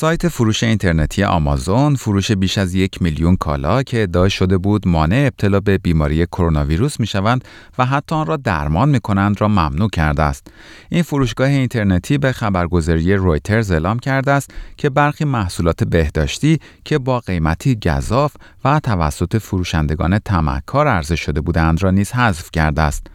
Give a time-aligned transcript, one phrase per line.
[0.00, 5.24] سایت فروش اینترنتی آمازون فروش بیش از یک میلیون کالا که ادعا شده بود مانع
[5.26, 7.44] ابتلا به بیماری کرونا ویروس می شوند
[7.78, 10.46] و حتی آن را درمان می کنند را ممنوع کرده است.
[10.88, 17.20] این فروشگاه اینترنتی به خبرگزاری رویترز اعلام کرده است که برخی محصولات بهداشتی که با
[17.20, 23.06] قیمتی گذاف و توسط فروشندگان تمکار عرضه شده بودند را نیز حذف کرده است.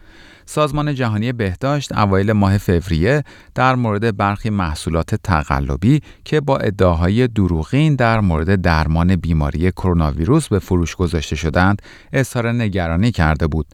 [0.45, 3.23] سازمان جهانی بهداشت اوایل ماه فوریه
[3.55, 10.47] در مورد برخی محصولات تقلبی که با ادعاهای دروغین در مورد درمان بیماری کرونا ویروس
[10.47, 11.81] به فروش گذاشته شدند
[12.13, 13.65] اظهار نگرانی کرده بود.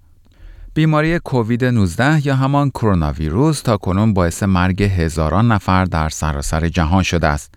[0.74, 6.68] بیماری کووید 19 یا همان کرونا ویروس تا کنون باعث مرگ هزاران نفر در سراسر
[6.68, 7.54] جهان شده است.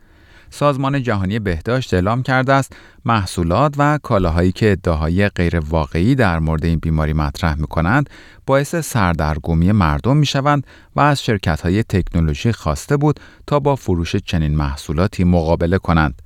[0.55, 6.65] سازمان جهانی بهداشت اعلام کرده است محصولات و کالاهایی که ادعاهای غیر واقعی در مورد
[6.65, 8.11] این بیماری مطرح می کنند
[8.47, 10.67] باعث سردرگمی مردم می شوند
[10.97, 16.23] و از شرکت های تکنولوژی خواسته بود تا با فروش چنین محصولاتی مقابله کنند.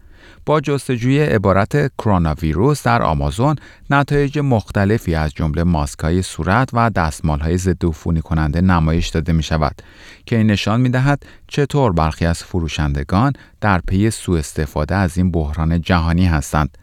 [0.49, 3.57] با جستجوی عبارت کرونا ویروس در آمازون
[3.91, 9.33] نتایج مختلفی از جمله ماسک های صورت و دستمال های ضد عفونی کننده نمایش داده
[9.33, 9.83] می شود
[10.27, 15.31] که این نشان می دهد چطور برخی از فروشندگان در پی سوء استفاده از این
[15.31, 16.79] بحران جهانی هستند.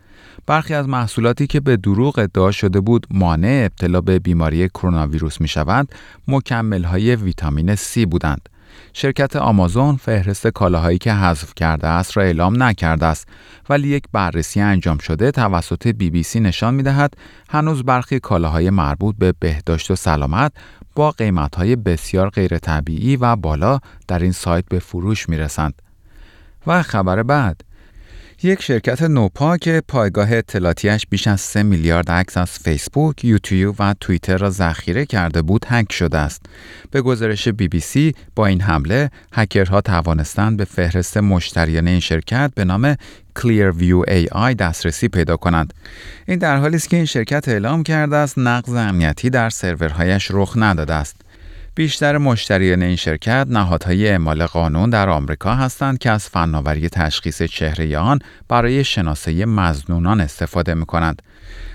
[0.45, 5.41] برخی از محصولاتی که به دروغ ادعا شده بود مانع ابتلا به بیماری کرونا ویروس
[5.41, 5.95] می شوند
[6.27, 8.49] مکمل های ویتامین C بودند.
[8.93, 13.27] شرکت آمازون فهرست کالاهایی که حذف کرده است را اعلام نکرده است
[13.69, 17.13] ولی یک بررسی انجام شده توسط بی بی سی نشان می دهد
[17.49, 20.51] هنوز برخی کالاهای مربوط به بهداشت و سلامت
[20.95, 25.81] با قیمتهای بسیار غیر طبیعی و بالا در این سایت به فروش می رسند.
[26.67, 27.61] و خبر بعد
[28.45, 33.95] یک شرکت نوپا که پایگاه اطلاعاتیش بیش از 3 میلیارد عکس از فیسبوک، یوتیوب و
[33.99, 36.41] توییتر را ذخیره کرده بود هک شده است.
[36.91, 42.51] به گزارش بی بی سی با این حمله هکرها توانستند به فهرست مشتریان این شرکت
[42.55, 42.95] به نام
[43.39, 45.73] Clearview AI دسترسی پیدا کنند.
[46.27, 50.53] این در حالی است که این شرکت اعلام کرده است نقض امنیتی در سرورهایش رخ
[50.55, 51.15] نداده است.
[51.75, 57.97] بیشتر مشتریان این شرکت نهادهای اعمال قانون در آمریکا هستند که از فناوری تشخیص چهره
[57.97, 61.21] آن برای شناسایی مزنونان استفاده می کنند.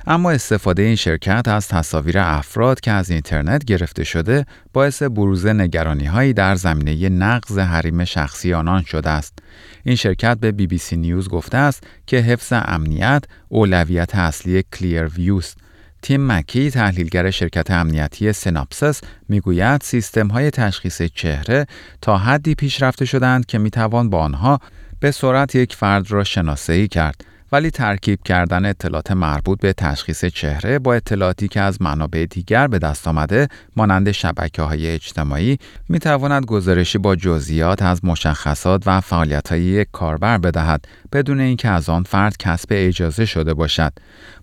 [0.06, 6.04] اما استفاده این شرکت از تصاویر افراد که از اینترنت گرفته شده باعث بروز نگرانی
[6.04, 9.38] هایی در زمینه نقض حریم شخصی آنان شده است.
[9.84, 15.04] این شرکت به بی بی سی نیوز گفته است که حفظ امنیت اولویت اصلی کلیر
[15.04, 15.58] ویوست
[16.02, 21.66] تیم مکی تحلیلگر شرکت امنیتی سناپسس می‌گوید سیستم های تشخیص چهره
[22.02, 24.60] تا حدی پیشرفته شدند که می‌توان با آنها
[25.00, 27.24] به سرعت یک فرد را شناسایی کرد.
[27.52, 32.78] ولی ترکیب کردن اطلاعات مربوط به تشخیص چهره با اطلاعاتی که از منابع دیگر به
[32.78, 35.58] دست آمده مانند شبکه های اجتماعی
[35.88, 41.68] می تواند گزارشی با جزئیات از مشخصات و فعالیت های یک کاربر بدهد بدون اینکه
[41.68, 43.92] از آن فرد کسب اجازه شده باشد.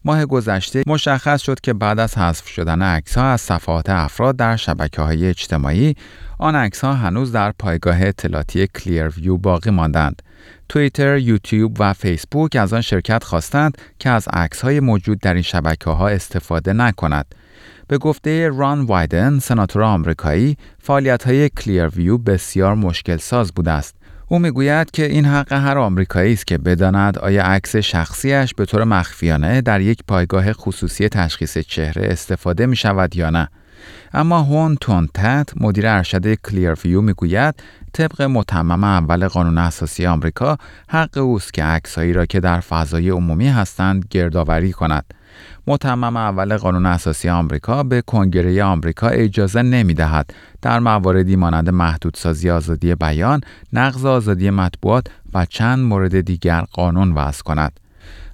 [0.05, 4.55] ماه گذشته مشخص شد که بعد از حذف شدن عکس ها از صفحات افراد در
[4.55, 5.95] شبکه های اجتماعی
[6.39, 8.67] آن عکس هنوز در پایگاه اطلاعاتی
[9.17, 10.21] ویو باقی ماندند.
[10.69, 15.43] توییتر، یوتیوب و فیسبوک از آن شرکت خواستند که از عکس های موجود در این
[15.43, 17.35] شبکه ها استفاده نکند.
[17.87, 21.49] به گفته ران وایدن، سناتور آمریکایی، فعالیت های
[21.95, 23.95] ویو بسیار مشکل ساز بوده است.
[24.27, 28.83] او می‌گوید که این حق هر آمریکایی است که بداند آیا عکس شخصیش به طور
[28.83, 33.49] مخفیانه در یک پایگاه خصوصی تشخیص چهره استفاده می شود یا نه.
[34.13, 37.55] اما هون تونتت مدیر ارشد کلیرفیو می‌گوید
[37.93, 40.57] طبق متمم اول قانون اساسی آمریکا
[40.89, 45.05] حق اوست که عکسهایی را که در فضای عمومی هستند گردآوری کند
[45.67, 52.49] متمم اول قانون اساسی آمریکا به کنگره آمریکا اجازه نمی دهد در مواردی مانند محدودسازی
[52.49, 53.41] آزادی بیان،
[53.73, 57.79] نقض آزادی مطبوعات و چند مورد دیگر قانون وضع کند.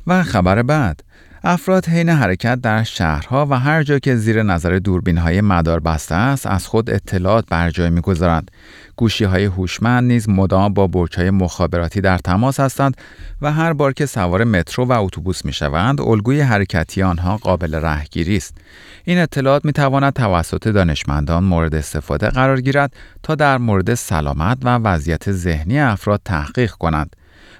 [0.07, 1.03] و خبر بعد
[1.45, 6.15] افراد حین حرکت در شهرها و هر جا که زیر نظر دوربین های مدار بسته
[6.15, 8.51] است از خود اطلاعات بر جای می‌گذارند.
[8.95, 12.97] گوشی های هوشمند نیز مدام با برج های مخابراتی در تماس هستند
[13.41, 18.37] و هر بار که سوار مترو و اتوبوس می شوند الگوی حرکتی آنها قابل رهگیری
[18.37, 18.57] است.
[19.03, 22.93] این اطلاعات می تواند توسط دانشمندان مورد استفاده قرار گیرد
[23.23, 27.15] تا در مورد سلامت و وضعیت ذهنی افراد تحقیق کنند.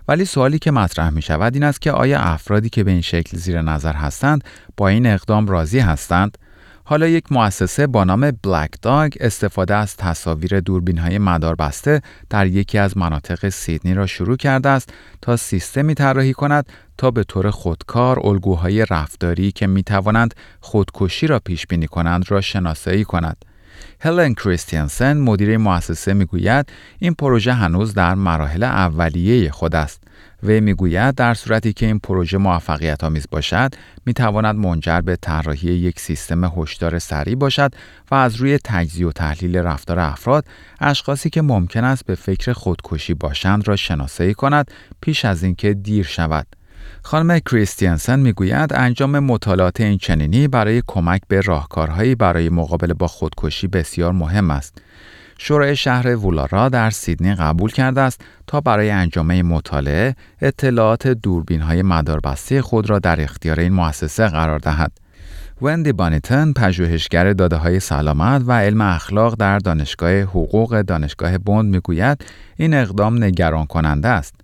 [0.07, 3.37] ولی سوالی که مطرح می شود این است که آیا افرادی که به این شکل
[3.37, 4.43] زیر نظر هستند
[4.77, 6.37] با این اقدام راضی هستند؟
[6.85, 12.47] حالا یک مؤسسه با نام بلک داگ استفاده از تصاویر دوربین های مدار بسته در
[12.47, 16.65] یکی از مناطق سیدنی را شروع کرده است تا سیستمی طراحی کند
[16.97, 22.41] تا به طور خودکار الگوهای رفتاری که می توانند خودکشی را پیش بینی کنند را
[22.41, 23.45] شناسایی کند.
[23.99, 30.03] هلن کریستیانسن مدیر مؤسسه می‌گوید این پروژه هنوز در مراحل اولیه خود است.
[30.43, 33.73] و می‌گوید در صورتی که این پروژه موفقیت آمیز باشد
[34.05, 37.71] می تواند منجر به طراحی یک سیستم هشدار سریع باشد
[38.11, 40.45] و از روی تجزیه و تحلیل رفتار افراد
[40.79, 44.71] اشخاصی که ممکن است به فکر خودکشی باشند را شناسایی کند
[45.01, 46.47] پیش از اینکه دیر شود.
[47.03, 53.67] خانم کریستیانسن می‌گوید انجام مطالعات این چنینی برای کمک به راهکارهایی برای مقابله با خودکشی
[53.67, 54.77] بسیار مهم است.
[55.37, 61.61] شورای شهر وولارا در سیدنی قبول کرده است تا برای انجام این مطالعه اطلاعات دوربین
[61.61, 65.02] های مداربسته خود را در اختیار این مؤسسه قرار دهد.
[65.63, 72.25] وندی بانیتن پژوهشگر داده های سلامت و علم اخلاق در دانشگاه حقوق دانشگاه بوند می‌گوید
[72.55, 74.35] این اقدام نگران کننده است.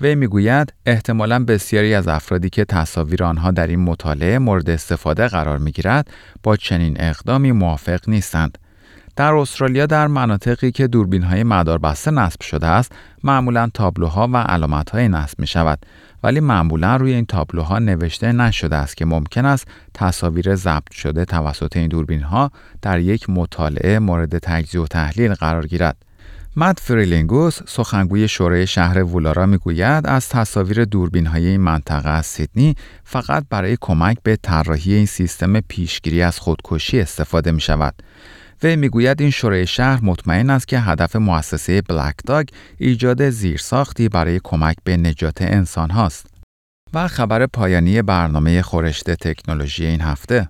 [0.00, 5.58] وی می‌گوید احتمالا بسیاری از افرادی که تصاویر آنها در این مطالعه مورد استفاده قرار
[5.58, 6.10] می‌گیرد
[6.42, 8.58] با چنین اقدامی موافق نیستند.
[9.16, 12.92] در استرالیا در مناطقی که دوربین های مدار بسته نصب شده است
[13.24, 15.78] معمولا تابلوها و علامت های نصب می شود
[16.22, 21.76] ولی معمولا روی این تابلوها نوشته نشده است که ممکن است تصاویر ضبط شده توسط
[21.76, 22.50] این دوربین ها
[22.82, 25.96] در یک مطالعه مورد تجزیه و تحلیل قرار گیرد.
[26.56, 32.76] مت فریلینگوس سخنگوی شورای شهر وولارا می‌گوید از تصاویر دوربین های این منطقه از سیدنی
[33.04, 37.94] فقط برای کمک به طراحی این سیستم پیشگیری از خودکشی استفاده می شود.
[38.62, 42.48] وی می‌گوید این شورای شهر مطمئن است که هدف مؤسسه بلک داگ
[42.78, 46.26] ایجاد زیرساختی برای کمک به نجات انسان هاست.
[46.94, 50.48] و خبر پایانی برنامه خورشت تکنولوژی این هفته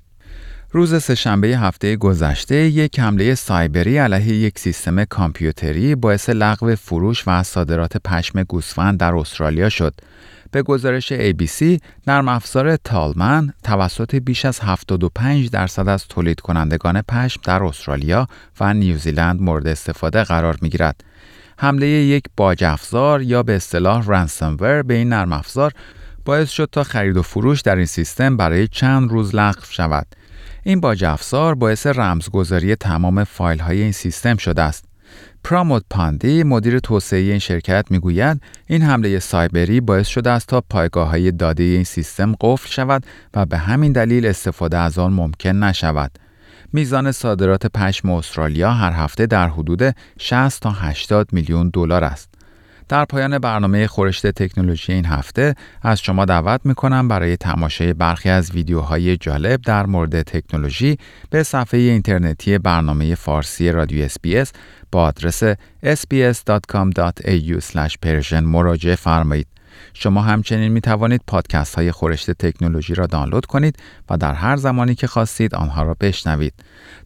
[0.71, 7.43] روز سهشنبه هفته گذشته یک حمله سایبری علیه یک سیستم کامپیوتری باعث لغو فروش و
[7.43, 9.95] صادرات پشم گوسفند در استرالیا شد.
[10.53, 17.41] به گزارش ABC، نرم افزار تالمن توسط بیش از 75 درصد از تولید کنندگان پشم
[17.45, 18.27] در استرالیا
[18.61, 21.05] و نیوزیلند مورد استفاده قرار می گیرد.
[21.59, 25.73] حمله یک باج افزار یا به اصطلاح رنسمور به این نرم افزار
[26.25, 30.07] باعث شد تا خرید و فروش در این سیستم برای چند روز لغو شود.
[30.63, 34.92] این باج افزار باعث رمزگذاری تمام فایل های این سیستم شده است.
[35.45, 41.09] پرامود پاندی مدیر توسعه این شرکت می‌گوید این حمله سایبری باعث شده است تا پایگاه
[41.09, 46.19] های داده این سیستم قفل شود و به همین دلیل استفاده از آن ممکن نشود.
[46.73, 52.32] میزان صادرات پشم استرالیا هر هفته در حدود 60 تا 80 میلیون دلار است.
[52.89, 58.51] در پایان برنامه خورشت تکنولوژی این هفته از شما دعوت می‌کنم برای تماشای برخی از
[58.51, 60.99] ویدیوهای جالب در مورد تکنولوژی
[61.31, 64.53] به صفحه اینترنتی برنامه فارسی رادیو اسپیس
[64.93, 65.45] با آدرس
[65.85, 67.63] sbs.com.au
[68.43, 69.52] مراجعه فرمایید.
[69.95, 73.77] شما همچنین می توانید پادکست های خورشت تکنولوژی را دانلود کنید
[74.11, 76.55] و در هر زمانی که خواستید آنها را بشنوید.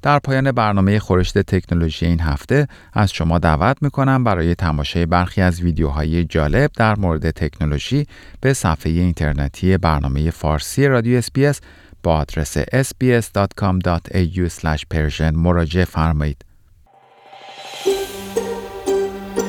[0.02, 5.40] در پایان برنامه خورشت تکنولوژی این هفته از شما دعوت می کنم برای تماشای برخی
[5.40, 8.06] از ویدیوهای جالب در مورد تکنولوژی
[8.40, 11.60] به صفحه اینترنتی برنامه فارسی رادیو SBS
[12.02, 14.40] با آدرس sbs.com.au
[15.34, 16.45] مراجعه فرمایید.